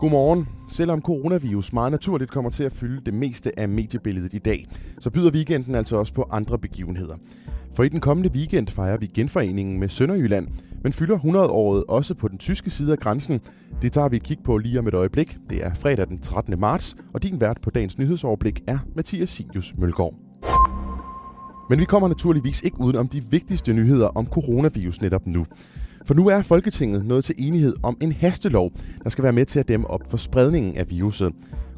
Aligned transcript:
Godmorgen. 0.00 0.48
Selvom 0.68 1.02
coronavirus 1.02 1.72
meget 1.72 1.92
naturligt 1.92 2.30
kommer 2.30 2.50
til 2.50 2.64
at 2.64 2.72
fylde 2.72 3.00
det 3.06 3.14
meste 3.14 3.58
af 3.58 3.68
mediebilledet 3.68 4.34
i 4.34 4.38
dag, 4.38 4.66
så 4.98 5.10
byder 5.10 5.30
weekenden 5.30 5.74
altså 5.74 5.96
også 5.96 6.12
på 6.14 6.28
andre 6.30 6.58
begivenheder. 6.58 7.14
For 7.74 7.82
i 7.82 7.88
den 7.88 8.00
kommende 8.00 8.30
weekend 8.34 8.68
fejrer 8.68 8.96
vi 8.96 9.06
genforeningen 9.06 9.80
med 9.80 9.88
Sønderjylland, 9.88 10.48
men 10.82 10.92
fylder 10.92 11.18
100-året 11.18 11.84
også 11.88 12.14
på 12.14 12.28
den 12.28 12.38
tyske 12.38 12.70
side 12.70 12.92
af 12.92 12.98
grænsen. 12.98 13.40
Det 13.82 13.92
tager 13.92 14.08
vi 14.08 14.16
et 14.16 14.22
kig 14.22 14.38
på 14.44 14.58
lige 14.58 14.78
om 14.78 14.88
et 14.88 14.94
øjeblik. 14.94 15.38
Det 15.50 15.64
er 15.64 15.74
fredag 15.74 16.08
den 16.08 16.18
13. 16.18 16.60
marts, 16.60 16.96
og 17.12 17.22
din 17.22 17.40
vært 17.40 17.60
på 17.62 17.70
dagens 17.70 17.98
nyhedsoverblik 17.98 18.62
er 18.66 18.78
Mathias 18.96 19.30
Sinius 19.30 19.74
Mølgaard. 19.78 20.29
Men 21.70 21.78
vi 21.78 21.84
kommer 21.84 22.08
naturligvis 22.08 22.62
ikke 22.62 22.80
uden 22.80 22.96
om 22.96 23.08
de 23.08 23.22
vigtigste 23.30 23.72
nyheder 23.72 24.06
om 24.06 24.26
coronavirus 24.26 25.00
netop 25.00 25.26
nu. 25.26 25.46
For 26.06 26.14
nu 26.14 26.28
er 26.28 26.42
Folketinget 26.42 27.06
nået 27.06 27.24
til 27.24 27.34
enighed 27.38 27.74
om 27.82 27.96
en 28.00 28.12
hastelov, 28.12 28.72
der 29.04 29.10
skal 29.10 29.24
være 29.24 29.32
med 29.32 29.46
til 29.46 29.60
at 29.60 29.68
dæmme 29.68 29.90
op 29.90 30.00
for 30.10 30.16
spredningen 30.16 30.76
af 30.76 30.90
viruset. 30.90 31.32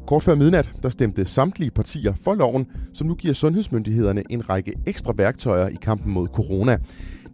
Kort 0.07 0.23
før 0.23 0.35
midnat, 0.35 0.71
der 0.83 0.89
stemte 0.89 1.25
samtlige 1.25 1.71
partier 1.71 2.13
for 2.23 2.33
loven, 2.33 2.65
som 2.93 3.07
nu 3.07 3.15
giver 3.15 3.33
sundhedsmyndighederne 3.33 4.23
en 4.29 4.49
række 4.49 4.73
ekstra 4.85 5.13
værktøjer 5.17 5.67
i 5.67 5.77
kampen 5.81 6.13
mod 6.13 6.27
corona. 6.27 6.77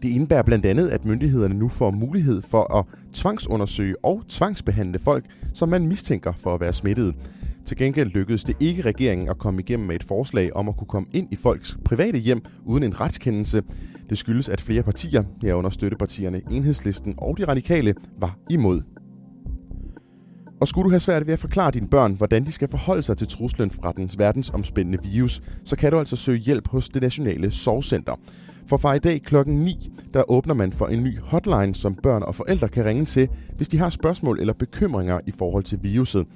Det 0.01 0.09
indebærer 0.09 0.43
blandt 0.43 0.65
andet, 0.65 0.87
at 0.89 1.05
myndighederne 1.05 1.55
nu 1.55 1.69
får 1.69 1.91
mulighed 1.91 2.41
for 2.41 2.77
at 2.77 2.85
tvangsundersøge 3.13 3.95
og 4.05 4.23
tvangsbehandle 4.27 4.99
folk, 4.99 5.25
som 5.53 5.69
man 5.69 5.87
mistænker 5.87 6.33
for 6.37 6.53
at 6.53 6.61
være 6.61 6.73
smittet. 6.73 7.15
Til 7.69 7.77
gengæld 7.77 8.09
lykkedes 8.09 8.43
det 8.43 8.55
ikke 8.59 8.81
regeringen 8.81 9.29
at 9.29 9.37
komme 9.37 9.61
igennem 9.61 9.87
med 9.87 9.95
et 9.95 10.03
forslag 10.03 10.55
om 10.55 10.69
at 10.69 10.77
kunne 10.77 10.87
komme 10.87 11.07
ind 11.13 11.33
i 11.33 11.35
folks 11.35 11.77
private 11.85 12.19
hjem 12.19 12.41
uden 12.65 12.83
en 12.83 12.99
retskendelse. 12.99 13.61
Det 14.09 14.17
skyldes, 14.17 14.49
at 14.49 14.61
flere 14.61 14.83
partier, 14.83 15.23
herunder 15.41 15.69
støttepartierne 15.69 16.41
Enhedslisten 16.51 17.15
og 17.17 17.37
de 17.37 17.45
radikale, 17.45 17.95
var 18.19 18.37
imod. 18.49 18.81
Og 20.61 20.67
skulle 20.67 20.85
du 20.85 20.89
have 20.89 20.99
svært 20.99 21.27
ved 21.27 21.33
at 21.33 21.39
forklare 21.39 21.71
dine 21.71 21.87
børn, 21.87 22.13
hvordan 22.13 22.45
de 22.45 22.51
skal 22.51 22.67
forholde 22.67 23.03
sig 23.03 23.17
til 23.17 23.27
truslen 23.27 23.71
fra 23.71 23.93
den 23.97 24.09
verdensomspændende 24.17 24.99
virus, 25.03 25.41
så 25.65 25.75
kan 25.75 25.91
du 25.91 25.99
altså 25.99 26.15
søge 26.15 26.39
hjælp 26.39 26.67
hos 26.67 26.89
det 26.89 27.01
nationale 27.01 27.51
sovcenter. 27.51 28.15
For 28.67 28.77
fra 28.77 28.93
i 28.93 28.99
dag 28.99 29.21
klokken 29.21 29.55
9, 29.55 29.89
der 30.13 30.31
åbner 30.31 30.53
man 30.53 30.71
for 30.71 30.87
en 30.87 31.03
ny 31.03 31.19
hotline, 31.19 31.75
som 31.75 31.95
børn 32.03 32.23
og 32.23 32.35
forældre 32.35 32.69
kan 32.69 32.85
ringe 32.85 33.05
til, 33.05 33.29
hvis 33.55 33.67
de 33.67 33.77
har 33.77 33.89
spørgsmål 33.89 34.39
eller 34.39 34.53
bekymringer 34.53 35.19
i 35.27 35.31
forhold 35.31 35.63
til 35.63 35.79
viruset. 35.81 36.27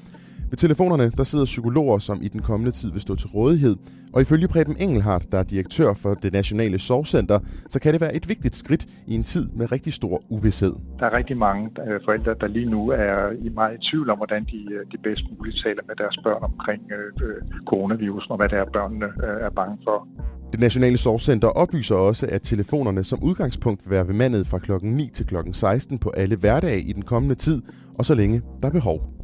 Ved 0.49 0.57
telefonerne 0.57 1.11
der 1.17 1.23
sidder 1.23 1.45
psykologer, 1.45 1.99
som 1.99 2.17
i 2.21 2.27
den 2.27 2.41
kommende 2.41 2.71
tid 2.71 2.91
vil 2.91 3.01
stå 3.01 3.15
til 3.15 3.29
rådighed. 3.29 3.75
Og 4.13 4.21
ifølge 4.21 4.47
Preben 4.47 4.75
Engelhardt, 4.79 5.31
der 5.31 5.37
er 5.37 5.43
direktør 5.43 5.93
for 5.93 6.13
det 6.13 6.33
Nationale 6.33 6.79
Sovcenter, 6.79 7.39
så 7.69 7.79
kan 7.79 7.93
det 7.93 8.01
være 8.01 8.15
et 8.15 8.29
vigtigt 8.29 8.55
skridt 8.55 8.85
i 9.07 9.15
en 9.15 9.23
tid 9.23 9.49
med 9.57 9.71
rigtig 9.71 9.93
stor 9.93 10.21
uvidshed. 10.29 10.73
Der 10.99 11.05
er 11.05 11.17
rigtig 11.17 11.37
mange 11.37 11.69
øh, 11.87 11.99
forældre, 12.05 12.35
der 12.41 12.47
lige 12.47 12.69
nu 12.69 12.89
er 12.89 13.31
i 13.45 13.49
meget 13.49 13.73
i 13.77 13.89
tvivl 13.91 14.09
om, 14.09 14.17
hvordan 14.17 14.43
de, 14.43 14.59
øh, 14.73 14.81
de 14.91 14.97
bedst 15.03 15.23
muligt 15.37 15.57
taler 15.63 15.83
med 15.87 15.95
deres 15.95 16.17
børn 16.23 16.43
omkring 16.43 16.81
øh, 16.91 17.27
øh 17.27 17.35
coronavirus, 17.69 18.27
og 18.29 18.37
hvad 18.37 18.49
det 18.49 18.57
er, 18.57 18.65
børnene 18.73 19.05
øh, 19.05 19.45
er 19.47 19.49
bange 19.49 19.77
for. 19.83 20.07
Det 20.51 20.59
Nationale 20.59 20.97
Sorgcenter 20.97 21.47
oplyser 21.47 21.95
også, 21.95 22.27
at 22.31 22.41
telefonerne 22.41 23.03
som 23.03 23.19
udgangspunkt 23.23 23.81
vil 23.85 23.91
være 23.95 24.05
bemandet 24.05 24.47
fra 24.47 24.59
kl. 24.59 24.71
9 24.81 25.09
til 25.13 25.25
kl. 25.25 25.35
16 25.51 25.97
på 25.99 26.09
alle 26.09 26.35
hverdage 26.35 26.81
i 26.81 26.93
den 26.93 27.03
kommende 27.03 27.35
tid, 27.35 27.61
og 27.97 28.05
så 28.05 28.15
længe 28.15 28.41
der 28.61 28.67
er 28.67 28.71
behov. 28.71 29.22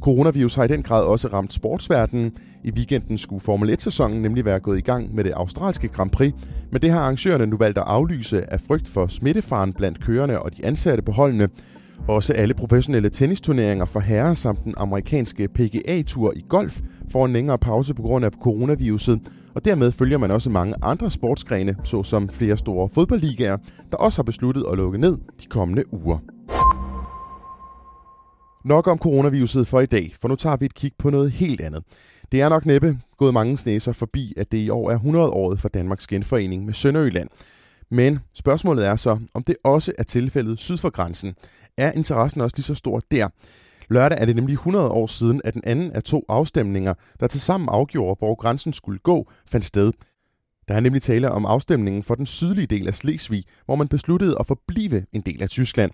Coronavirus 0.00 0.54
har 0.54 0.64
i 0.64 0.68
den 0.68 0.82
grad 0.82 1.04
også 1.04 1.28
ramt 1.28 1.52
sportsverdenen. 1.52 2.32
I 2.64 2.70
weekenden 2.70 3.18
skulle 3.18 3.40
Formel 3.40 3.70
1-sæsonen 3.70 4.22
nemlig 4.22 4.44
være 4.44 4.60
gået 4.60 4.78
i 4.78 4.80
gang 4.80 5.14
med 5.14 5.24
det 5.24 5.32
australske 5.32 5.88
Grand 5.88 6.10
Prix, 6.10 6.34
men 6.72 6.82
det 6.82 6.90
har 6.90 7.00
arrangørerne 7.00 7.46
nu 7.46 7.56
valgt 7.56 7.78
at 7.78 7.84
aflyse 7.86 8.52
af 8.52 8.60
frygt 8.60 8.88
for 8.88 9.06
smittefaren 9.06 9.72
blandt 9.72 10.00
kørerne 10.00 10.40
og 10.40 10.56
de 10.56 10.66
ansatte 10.66 11.02
på 11.02 11.12
holdene. 11.12 11.48
Også 12.08 12.32
alle 12.32 12.54
professionelle 12.54 13.10
tennisturneringer 13.10 13.84
for 13.84 14.00
herrer 14.00 14.34
samt 14.34 14.64
den 14.64 14.74
amerikanske 14.76 15.48
PGA-tur 15.48 16.32
i 16.36 16.44
golf 16.48 16.80
får 17.12 17.26
en 17.26 17.32
længere 17.32 17.58
pause 17.58 17.94
på 17.94 18.02
grund 18.02 18.24
af 18.24 18.30
coronaviruset, 18.30 19.20
og 19.54 19.64
dermed 19.64 19.92
følger 19.92 20.18
man 20.18 20.30
også 20.30 20.50
mange 20.50 20.74
andre 20.82 21.10
sportsgrene, 21.10 21.76
såsom 21.84 22.28
flere 22.28 22.56
store 22.56 22.88
fodboldligaer, 22.88 23.56
der 23.90 23.96
også 23.96 24.18
har 24.18 24.24
besluttet 24.24 24.64
at 24.72 24.76
lukke 24.76 24.98
ned 24.98 25.16
de 25.42 25.46
kommende 25.48 25.94
uger. 25.94 26.18
Nok 28.66 28.86
om 28.86 28.98
coronaviruset 28.98 29.66
for 29.66 29.80
i 29.80 29.86
dag, 29.86 30.14
for 30.20 30.28
nu 30.28 30.36
tager 30.36 30.56
vi 30.56 30.64
et 30.64 30.74
kig 30.74 30.92
på 30.98 31.10
noget 31.10 31.30
helt 31.30 31.60
andet. 31.60 31.82
Det 32.32 32.40
er 32.40 32.48
nok 32.48 32.66
næppe 32.66 32.98
gået 33.16 33.34
mange 33.34 33.58
snæser 33.58 33.92
forbi, 33.92 34.32
at 34.36 34.52
det 34.52 34.58
i 34.58 34.68
år 34.68 34.90
er 34.90 34.98
100-året 34.98 35.60
for 35.60 35.68
Danmarks 35.68 36.06
genforening 36.06 36.64
med 36.64 36.74
Sønderjylland. 36.74 37.28
Men 37.90 38.18
spørgsmålet 38.34 38.86
er 38.86 38.96
så, 38.96 39.18
om 39.34 39.42
det 39.42 39.56
også 39.64 39.92
er 39.98 40.02
tilfældet 40.02 40.58
syd 40.58 40.76
for 40.76 40.90
grænsen. 40.90 41.34
Er 41.76 41.92
interessen 41.92 42.40
også 42.40 42.56
lige 42.56 42.64
så 42.64 42.74
stor 42.74 43.00
der? 43.10 43.28
Lørdag 43.90 44.18
er 44.20 44.24
det 44.24 44.36
nemlig 44.36 44.52
100 44.52 44.88
år 44.88 45.06
siden, 45.06 45.40
at 45.44 45.54
den 45.54 45.62
anden 45.64 45.92
af 45.92 46.02
to 46.02 46.24
afstemninger, 46.28 46.94
der 47.20 47.26
tilsammen 47.26 47.68
afgjorde, 47.68 48.18
hvor 48.18 48.34
grænsen 48.34 48.72
skulle 48.72 48.98
gå, 48.98 49.30
fandt 49.46 49.66
sted. 49.66 49.92
Der 50.68 50.74
er 50.74 50.80
nemlig 50.80 51.02
tale 51.02 51.30
om 51.30 51.44
afstemningen 51.44 52.02
for 52.02 52.14
den 52.14 52.26
sydlige 52.26 52.66
del 52.66 52.88
af 52.88 52.94
Slesvig, 52.94 53.44
hvor 53.64 53.76
man 53.76 53.88
besluttede 53.88 54.36
at 54.40 54.46
forblive 54.46 55.06
en 55.12 55.20
del 55.20 55.42
af 55.42 55.48
Tyskland. 55.48 55.90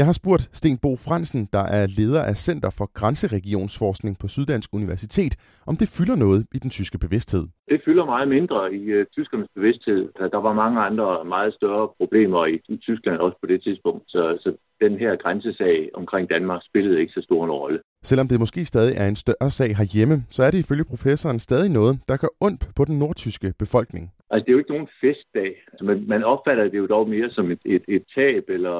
Jeg 0.00 0.06
har 0.10 0.16
spurgt 0.20 0.42
Sten 0.58 0.78
Bo 0.84 0.92
Fransen, 1.06 1.42
der 1.56 1.64
er 1.78 1.84
leder 1.98 2.22
af 2.30 2.36
Center 2.46 2.70
for 2.78 2.86
Grænseregionsforskning 2.98 4.14
på 4.22 4.26
Syddansk 4.28 4.68
Universitet, 4.78 5.34
om 5.70 5.74
det 5.80 5.88
fylder 5.96 6.16
noget 6.24 6.40
i 6.56 6.58
den 6.64 6.70
tyske 6.70 6.98
bevidsthed. 7.04 7.44
Det 7.72 7.80
fylder 7.84 8.04
meget 8.14 8.28
mindre 8.36 8.74
i 8.78 8.82
uh, 8.96 9.04
tyskernes 9.14 9.48
bevidsthed. 9.54 10.02
Der 10.34 10.40
var 10.46 10.52
mange 10.62 10.78
andre 10.88 11.24
meget 11.24 11.54
større 11.54 11.88
problemer 12.00 12.46
i, 12.46 12.54
i 12.74 12.76
Tyskland 12.76 13.18
også 13.18 13.38
på 13.42 13.46
det 13.46 13.62
tidspunkt, 13.62 14.04
så, 14.08 14.22
så 14.42 14.48
den 14.84 14.98
her 15.02 15.16
grænsesag 15.16 15.90
omkring 15.94 16.30
Danmark 16.30 16.60
spillede 16.70 17.00
ikke 17.00 17.12
så 17.12 17.22
stor 17.28 17.44
en 17.44 17.50
rolle. 17.50 17.78
Selvom 18.02 18.28
det 18.28 18.40
måske 18.40 18.64
stadig 18.64 18.94
er 19.02 19.08
en 19.08 19.16
større 19.24 19.50
sag 19.50 19.70
herhjemme, 19.80 20.16
så 20.30 20.42
er 20.42 20.50
det 20.50 20.58
ifølge 20.58 20.84
professoren 20.92 21.38
stadig 21.38 21.70
noget, 21.70 21.94
der 22.08 22.16
gør 22.16 22.32
ondt 22.40 22.62
på 22.76 22.82
den 22.84 22.98
nordtyske 22.98 23.48
befolkning. 23.58 24.04
Altså, 24.30 24.42
det 24.44 24.50
er 24.50 24.56
jo 24.56 24.62
ikke 24.62 24.74
nogen 24.74 24.88
festdag. 25.00 25.50
Altså, 25.70 25.84
man, 25.84 26.04
man 26.08 26.22
opfatter 26.24 26.64
det 26.64 26.78
jo 26.78 26.86
dog 26.86 27.08
mere 27.08 27.30
som 27.30 27.50
et, 27.50 27.62
et, 27.64 27.84
et 27.88 28.04
tab 28.14 28.44
eller 28.48 28.78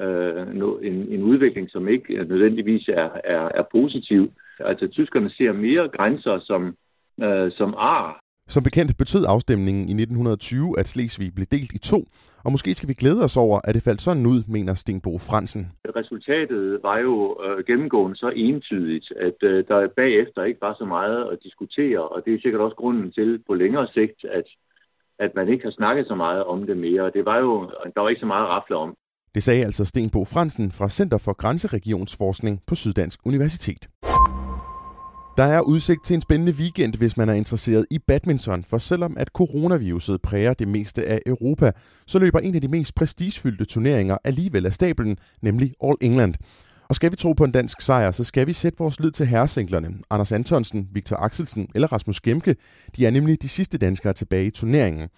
øh, 0.00 0.42
en, 0.82 0.96
en 1.14 1.22
udvikling, 1.22 1.70
som 1.70 1.88
ikke 1.88 2.24
nødvendigvis 2.24 2.88
er, 2.88 3.10
er, 3.24 3.48
er 3.54 3.64
positiv. 3.72 4.32
Altså 4.60 4.88
tyskerne 4.88 5.30
ser 5.30 5.52
mere 5.52 5.88
grænser 5.88 6.38
som, 6.40 6.76
øh, 7.22 7.52
som 7.52 7.74
ar. 7.78 8.20
Som 8.48 8.62
bekendt 8.62 8.98
betød 8.98 9.24
afstemningen 9.28 9.84
i 9.88 9.94
1920, 10.02 10.78
at 10.78 10.86
Slesvig 10.88 11.34
blev 11.34 11.46
delt 11.56 11.72
i 11.72 11.78
to, 11.78 11.98
og 12.44 12.52
måske 12.52 12.74
skal 12.74 12.88
vi 12.88 13.00
glæde 13.02 13.24
os 13.24 13.36
over, 13.36 13.60
at 13.64 13.74
det 13.74 13.82
faldt 13.82 14.00
sådan 14.00 14.26
ud, 14.26 14.40
mener 14.48 14.74
Stenbo 14.74 15.12
Fransen. 15.28 15.62
Resultatet 16.00 16.80
var 16.82 16.98
jo 16.98 17.14
øh, 17.44 17.64
gennemgående 17.66 18.16
så 18.16 18.28
entydigt, 18.36 19.12
at 19.26 19.38
øh, 19.42 19.64
der 19.68 19.88
bagefter 19.96 20.42
ikke 20.42 20.60
var 20.60 20.74
så 20.78 20.84
meget 20.84 21.20
at 21.32 21.38
diskutere, 21.42 22.02
og 22.08 22.22
det 22.24 22.34
er 22.34 22.40
sikkert 22.42 22.62
også 22.62 22.76
grunden 22.76 23.12
til 23.12 23.42
på 23.46 23.54
længere 23.54 23.88
sigt, 23.94 24.24
at, 24.38 24.48
at 25.18 25.30
man 25.34 25.48
ikke 25.48 25.64
har 25.64 25.74
snakket 25.80 26.06
så 26.06 26.14
meget 26.14 26.44
om 26.44 26.66
det 26.66 26.76
mere. 26.76 27.10
Det 27.10 27.24
var 27.24 27.38
jo, 27.38 27.70
der 27.94 28.00
var 28.00 28.08
ikke 28.08 28.24
så 28.24 28.26
meget 28.26 28.44
at 28.44 28.50
rafle 28.50 28.76
om. 28.76 28.96
Det 29.36 29.44
sagde 29.44 29.64
altså 29.64 29.84
Stenbo 29.84 30.24
Fransen 30.24 30.72
fra 30.72 30.88
Center 30.88 31.18
for 31.18 31.32
Grænseregionsforskning 31.32 32.60
på 32.66 32.74
Syddansk 32.74 33.20
Universitet. 33.24 33.88
Der 35.36 35.44
er 35.44 35.60
udsigt 35.60 36.04
til 36.04 36.14
en 36.14 36.20
spændende 36.20 36.52
weekend, 36.52 36.94
hvis 36.94 37.16
man 37.16 37.28
er 37.28 37.32
interesseret 37.32 37.86
i 37.90 37.98
badminton, 37.98 38.64
for 38.64 38.78
selvom 38.78 39.16
at 39.18 39.28
coronaviruset 39.28 40.22
præger 40.22 40.54
det 40.54 40.68
meste 40.68 41.06
af 41.06 41.20
Europa, 41.26 41.72
så 42.06 42.18
løber 42.18 42.38
en 42.38 42.54
af 42.54 42.60
de 42.60 42.68
mest 42.68 42.94
prestigefyldte 42.94 43.64
turneringer 43.64 44.18
alligevel 44.24 44.66
af 44.66 44.74
stablen, 44.74 45.16
nemlig 45.42 45.72
All 45.84 45.96
England. 46.00 46.34
Og 46.88 46.94
skal 46.94 47.10
vi 47.10 47.16
tro 47.16 47.32
på 47.32 47.44
en 47.44 47.52
dansk 47.52 47.80
sejr, 47.80 48.10
så 48.10 48.24
skal 48.24 48.46
vi 48.46 48.52
sætte 48.52 48.78
vores 48.78 49.00
lid 49.00 49.10
til 49.10 49.26
herresinglerne. 49.26 49.88
Anders 50.10 50.32
Antonsen, 50.32 50.88
Victor 50.92 51.16
Axelsen 51.16 51.68
eller 51.74 51.92
Rasmus 51.92 52.20
Gemke, 52.20 52.56
de 52.96 53.06
er 53.06 53.10
nemlig 53.10 53.42
de 53.42 53.48
sidste 53.48 53.78
danskere 53.78 54.12
tilbage 54.12 54.46
i 54.46 54.50
turneringen. 54.50 55.08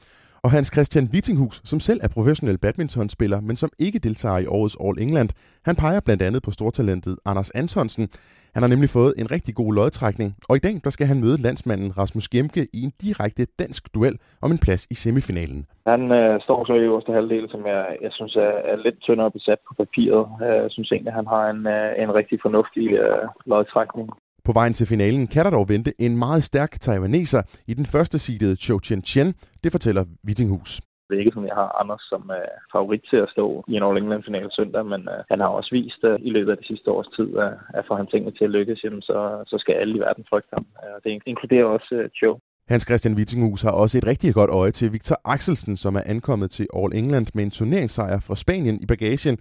Og 0.44 0.50
Hans 0.50 0.68
Christian 0.74 1.08
Wittinghus, 1.12 1.56
som 1.70 1.80
selv 1.80 2.00
er 2.02 2.08
professionel 2.16 2.58
badmintonspiller, 2.58 3.40
men 3.40 3.56
som 3.56 3.70
ikke 3.78 3.98
deltager 3.98 4.38
i 4.38 4.46
årets 4.46 4.76
All 4.84 5.02
England, 5.06 5.30
han 5.64 5.76
peger 5.76 6.00
blandt 6.04 6.22
andet 6.22 6.42
på 6.42 6.50
stortalentet 6.50 7.16
Anders 7.30 7.50
Antonsen. 7.50 8.08
Han 8.54 8.62
har 8.62 8.70
nemlig 8.74 8.90
fået 8.98 9.12
en 9.22 9.28
rigtig 9.30 9.54
god 9.54 9.74
lodtrækning, 9.74 10.30
og 10.48 10.56
i 10.56 10.58
dag 10.66 10.74
der 10.84 10.90
skal 10.90 11.06
han 11.06 11.20
møde 11.20 11.42
landsmanden 11.46 11.98
Rasmus 11.98 12.28
Gemke 12.28 12.62
i 12.78 12.80
en 12.86 12.92
direkte 13.04 13.42
dansk 13.62 13.82
duel 13.94 14.16
om 14.44 14.50
en 14.54 14.60
plads 14.66 14.82
i 14.90 14.94
semifinalen. 14.94 15.66
Han 15.86 16.02
øh, 16.12 16.40
står 16.46 16.64
så 16.66 16.72
i 16.74 16.86
øverste 16.88 17.12
halvdel, 17.12 17.46
som 17.50 17.66
jeg, 17.66 17.96
jeg 18.02 18.12
synes 18.12 18.36
er, 18.36 18.52
er 18.72 18.76
lidt 18.76 18.98
tyndere 19.00 19.30
besat 19.30 19.60
på 19.68 19.72
papiret. 19.82 20.26
Øh, 20.42 20.56
jeg 20.64 20.70
synes 20.70 20.90
egentlig, 20.92 21.12
at 21.12 21.20
han 21.20 21.26
har 21.34 21.44
en, 21.54 21.66
øh, 21.66 22.02
en 22.02 22.14
rigtig 22.14 22.38
fornuftig 22.42 22.86
øh, 23.04 23.24
lodtrækning. 23.46 24.08
På 24.48 24.52
vejen 24.60 24.74
til 24.78 24.86
finalen 24.86 25.26
kan 25.34 25.44
der 25.44 25.52
dog 25.58 25.66
vente 25.68 25.92
en 26.06 26.14
meget 26.24 26.42
stærk 26.50 26.72
taiwaneser 26.86 27.42
i 27.70 27.74
den 27.74 27.86
første 27.94 28.18
seedede 28.24 28.56
Chou 28.64 28.78
Chen 28.86 29.02
Chen. 29.10 29.28
Det 29.64 29.70
fortæller 29.76 30.04
Wittinghus. 30.26 30.70
Det 31.08 31.14
er 31.14 31.20
ikke 31.22 31.36
som 31.38 31.46
jeg 31.50 31.56
har 31.62 31.68
Anders 31.80 32.02
som 32.12 32.22
uh, 32.38 32.54
favorit 32.74 33.02
til 33.10 33.18
at 33.24 33.28
stå 33.34 33.46
i 33.70 33.72
en 33.78 33.82
All 33.86 33.98
England 34.02 34.22
finale 34.28 34.50
søndag, 34.58 34.84
men 34.92 35.02
uh, 35.14 35.18
han 35.30 35.40
har 35.44 35.50
også 35.58 35.70
vist 35.78 36.02
uh, 36.10 36.26
i 36.28 36.30
løbet 36.36 36.50
af 36.52 36.58
de 36.60 36.66
sidste 36.70 36.88
års 36.96 37.10
tid, 37.16 37.30
uh, 37.44 37.78
at 37.78 37.84
for 37.86 37.94
han 38.00 38.06
tingene 38.12 38.32
til 38.38 38.44
at 38.48 38.54
lykkes, 38.56 38.84
jamen, 38.84 39.02
så, 39.02 39.18
så 39.50 39.56
skal 39.62 39.74
alle 39.80 39.94
i 39.96 40.00
verden 40.06 40.24
frygte 40.30 40.52
ham. 40.56 40.66
Uh, 40.82 40.96
det 41.02 41.10
inkluderer 41.32 41.66
også 41.76 41.90
uh, 42.00 42.06
Joe. 42.20 42.36
Hans 42.72 42.84
Christian 42.88 43.14
Wittinghus 43.18 43.62
har 43.62 43.74
også 43.82 43.94
et 43.98 44.06
rigtig 44.12 44.30
godt 44.34 44.50
øje 44.60 44.72
til 44.78 44.92
Victor 44.92 45.18
Axelsen, 45.34 45.76
som 45.76 45.92
er 46.00 46.04
ankommet 46.14 46.48
til 46.50 46.66
All 46.78 46.92
England 47.00 47.26
med 47.34 47.42
en 47.44 47.50
turneringssejr 47.56 48.18
fra 48.26 48.36
Spanien 48.44 48.76
i 48.84 48.86
bagagen. 48.92 49.36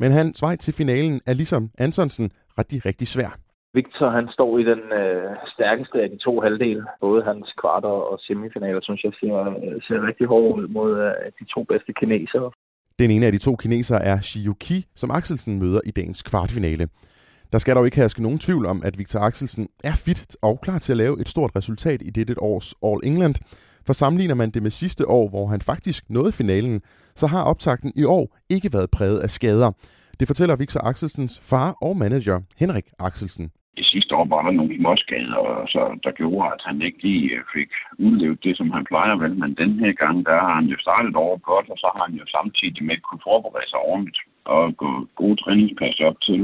Men 0.00 0.10
hans 0.18 0.42
vej 0.42 0.56
til 0.56 0.72
finalen 0.80 1.20
er 1.26 1.34
ligesom 1.40 1.62
Ansonsen 1.78 2.26
rigtig, 2.58 2.86
rigtig 2.86 3.08
svær. 3.08 3.32
Victor 3.74 4.10
han 4.10 4.26
står 4.36 4.58
i 4.58 4.64
den 4.72 4.82
øh, 5.00 5.30
stærkeste 5.54 5.96
af 6.04 6.08
de 6.10 6.18
to 6.26 6.40
halvdele. 6.40 6.84
Både 7.00 7.20
hans 7.30 7.46
kvarter 7.60 7.94
og 8.10 8.18
semifinaler, 8.26 8.80
synes 8.82 9.04
jeg, 9.04 9.12
ser, 9.20 9.36
øh, 9.64 9.82
ser 9.86 10.06
rigtig 10.08 10.26
hård 10.26 10.58
ud 10.58 10.68
mod 10.68 10.90
øh, 11.06 11.12
de 11.40 11.44
to 11.54 11.60
bedste 11.64 11.92
kinesere. 12.00 12.50
Den 12.98 13.10
ene 13.10 13.26
af 13.26 13.32
de 13.32 13.38
to 13.38 13.56
kinesere 13.56 14.02
er 14.02 14.20
Shiyuki, 14.20 14.78
som 14.94 15.10
Axelsen 15.10 15.58
møder 15.58 15.80
i 15.86 15.90
dagens 15.90 16.22
kvartfinale. 16.22 16.88
Der 17.52 17.58
skal 17.58 17.76
dog 17.76 17.84
ikke 17.84 17.96
herske 17.96 18.22
nogen 18.22 18.38
tvivl 18.38 18.66
om, 18.66 18.82
at 18.84 18.98
Victor 18.98 19.20
Axelsen 19.20 19.68
er 19.84 19.96
fit 20.06 20.36
og 20.42 20.60
klar 20.60 20.78
til 20.78 20.92
at 20.92 20.96
lave 20.96 21.20
et 21.20 21.28
stort 21.28 21.56
resultat 21.56 22.02
i 22.02 22.10
dette 22.10 22.42
års 22.42 22.74
All 22.86 23.00
England. 23.04 23.34
For 23.86 23.92
sammenligner 23.92 24.34
man 24.34 24.50
det 24.50 24.62
med 24.62 24.70
sidste 24.70 25.08
år, 25.08 25.28
hvor 25.28 25.46
han 25.46 25.60
faktisk 25.60 26.10
nåede 26.10 26.32
finalen, 26.32 26.80
så 27.14 27.26
har 27.26 27.42
optakten 27.44 27.92
i 27.96 28.04
år 28.04 28.36
ikke 28.50 28.70
været 28.72 28.90
præget 28.90 29.20
af 29.20 29.30
skader. 29.30 29.70
Det 30.20 30.28
fortæller 30.28 30.56
Victor 30.56 30.80
Axelsens 30.80 31.40
far 31.42 31.76
og 31.82 31.96
manager 31.96 32.40
Henrik 32.56 32.84
Axelsen 32.98 33.50
det 33.78 33.86
sidste 33.92 34.12
år 34.18 34.26
var 34.34 34.42
der 34.42 34.52
nogle 34.58 34.76
småskader, 34.78 35.42
så 35.74 35.80
der 36.04 36.12
gjorde, 36.20 36.52
at 36.54 36.62
han 36.68 36.76
ikke 36.86 37.00
lige 37.06 37.26
øh, 37.36 37.42
fik 37.54 37.70
udlevet 38.06 38.44
det, 38.46 38.54
som 38.56 38.68
han 38.76 38.84
plejer 38.90 39.16
vel. 39.22 39.34
Men 39.42 39.50
den 39.62 39.72
her 39.82 39.92
gang, 40.04 40.16
der 40.28 40.36
har 40.46 40.54
han 40.60 40.68
jo 40.72 40.78
startet 40.86 41.14
over 41.24 41.36
godt, 41.50 41.66
og 41.72 41.78
så 41.82 41.88
har 41.94 42.02
han 42.06 42.14
jo 42.20 42.24
samtidig 42.36 42.84
med 42.88 42.96
kunne 43.06 43.26
forberede 43.28 43.68
sig 43.70 43.80
ordentligt 43.90 44.20
og 44.54 44.76
gå 44.82 44.90
gode 45.20 45.36
træningspas 45.42 46.00
op 46.08 46.18
til. 46.28 46.42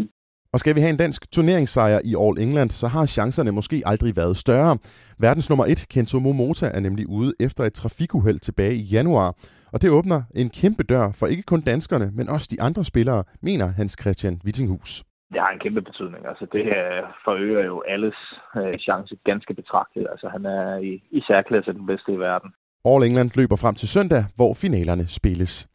Og 0.53 0.61
skal 0.61 0.75
vi 0.75 0.81
have 0.81 0.91
en 0.91 0.97
dansk 0.97 1.33
turneringssejr 1.33 2.01
i 2.05 2.15
All 2.23 2.39
England, 2.39 2.71
så 2.71 2.87
har 2.89 3.07
chancerne 3.07 3.53
måske 3.53 3.83
aldrig 3.87 4.17
været 4.17 4.37
større. 4.37 4.79
Verdens 5.19 5.51
nummer 5.51 5.65
et, 5.67 5.87
Kento 5.91 6.19
Momota, 6.19 6.67
er 6.75 6.81
nemlig 6.81 7.09
ude 7.09 7.33
efter 7.41 7.65
et 7.65 7.75
trafikuheld 7.75 8.39
tilbage 8.39 8.75
i 8.75 8.89
januar. 8.93 9.35
Og 9.73 9.83
det 9.83 9.91
åbner 9.91 10.23
en 10.35 10.51
kæmpe 10.51 10.83
dør 10.83 11.13
for 11.13 11.27
ikke 11.27 11.43
kun 11.43 11.61
danskerne, 11.61 12.11
men 12.15 12.29
også 12.29 12.49
de 12.51 12.63
andre 12.63 12.85
spillere, 12.85 13.25
mener 13.43 13.67
Hans 13.67 13.97
Christian 14.01 14.41
Wittinghus. 14.45 15.05
Det 15.33 15.41
har 15.41 15.51
en 15.51 15.63
kæmpe 15.65 15.83
betydning. 15.83 16.23
Altså, 16.31 16.47
det 16.53 16.65
her 16.65 16.83
forøger 17.25 17.65
jo 17.71 17.83
alles 17.95 18.19
øh, 18.57 18.79
chance 18.79 19.17
ganske 19.25 19.55
betragteligt. 19.55 20.09
Altså, 20.13 20.29
han 20.29 20.47
er 20.47 20.77
i, 20.77 20.93
i 21.11 21.21
særklasse 21.21 21.73
den 21.73 21.87
bedste 21.87 22.13
i 22.13 22.19
verden. 22.29 22.51
All 22.85 23.05
England 23.05 23.31
løber 23.41 23.57
frem 23.63 23.75
til 23.75 23.89
søndag, 23.89 24.23
hvor 24.37 24.53
finalerne 24.63 25.07
spilles. 25.19 25.69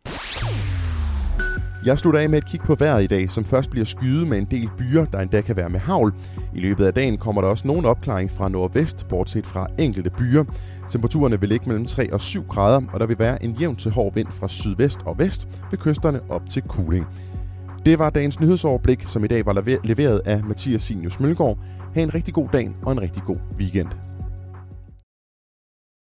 Jeg 1.85 1.99
slutter 1.99 2.19
af 2.19 2.29
med 2.29 2.37
et 2.37 2.47
kig 2.51 2.59
på 2.59 2.75
vejret 2.75 3.03
i 3.03 3.07
dag, 3.07 3.29
som 3.29 3.43
først 3.43 3.69
bliver 3.71 3.85
skyet 3.85 4.27
med 4.27 4.37
en 4.37 4.49
del 4.55 4.69
byer, 4.77 5.05
der 5.05 5.19
endda 5.19 5.41
kan 5.41 5.55
være 5.57 5.69
med 5.69 5.79
havl. 5.79 6.13
I 6.55 6.59
løbet 6.59 6.85
af 6.85 6.93
dagen 6.93 7.17
kommer 7.17 7.41
der 7.41 7.49
også 7.49 7.67
nogen 7.67 7.85
opklaring 7.85 8.29
fra 8.37 8.49
nordvest, 8.49 9.09
bortset 9.09 9.45
fra 9.45 9.67
enkelte 9.79 10.11
byer. 10.19 10.43
Temperaturerne 10.89 11.39
vil 11.39 11.49
ligge 11.49 11.69
mellem 11.69 11.85
3 11.85 12.13
og 12.13 12.21
7 12.21 12.43
grader, 12.53 12.81
og 12.93 12.99
der 12.99 13.05
vil 13.05 13.19
være 13.19 13.43
en 13.43 13.51
jævn 13.51 13.75
til 13.75 13.91
hård 13.91 14.13
vind 14.13 14.27
fra 14.39 14.47
sydvest 14.47 14.99
og 15.05 15.15
vest 15.17 15.41
ved 15.71 15.79
kysterne 15.79 16.19
op 16.29 16.45
til 16.49 16.61
Kuling. 16.61 17.05
Det 17.85 17.99
var 17.99 18.09
dagens 18.09 18.39
nyhedsoverblik, 18.39 19.03
som 19.07 19.23
i 19.23 19.27
dag 19.27 19.45
var 19.45 19.83
leveret 19.83 20.21
af 20.25 20.43
Mathias 20.43 20.81
Sinius 20.81 21.19
Mølgaard. 21.19 21.57
Ha' 21.95 22.01
en 22.01 22.13
rigtig 22.13 22.33
god 22.33 22.47
dag 22.53 22.69
og 22.83 22.91
en 22.91 23.01
rigtig 23.01 23.23
god 23.25 23.37
weekend. 23.59 24.12